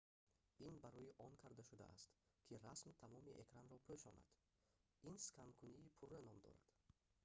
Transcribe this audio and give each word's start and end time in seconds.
ин 0.67 0.75
барои 0.85 1.11
он 1.25 1.33
карда 1.43 1.63
шудааст 1.69 2.09
ки 2.45 2.53
расм 2.65 2.89
тамоми 3.01 3.37
экранро 3.43 3.77
пӯшонад 3.87 4.29
ин 5.09 5.15
сканкунии 5.27 5.93
пурра 5.97 6.19
ном 6.27 6.37
дорад 6.45 6.65